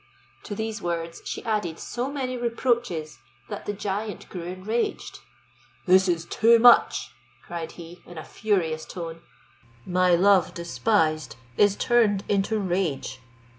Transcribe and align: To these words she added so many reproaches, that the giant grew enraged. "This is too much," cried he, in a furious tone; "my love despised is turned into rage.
To 0.45 0.55
these 0.55 0.81
words 0.81 1.21
she 1.25 1.43
added 1.43 1.77
so 1.77 2.11
many 2.11 2.35
reproaches, 2.35 3.19
that 3.49 3.67
the 3.67 3.71
giant 3.73 4.27
grew 4.29 4.41
enraged. 4.45 5.19
"This 5.85 6.07
is 6.07 6.25
too 6.25 6.57
much," 6.57 7.11
cried 7.45 7.73
he, 7.73 8.01
in 8.07 8.17
a 8.17 8.23
furious 8.23 8.83
tone; 8.87 9.21
"my 9.85 10.15
love 10.15 10.55
despised 10.55 11.35
is 11.55 11.75
turned 11.75 12.23
into 12.27 12.57
rage. 12.59 13.19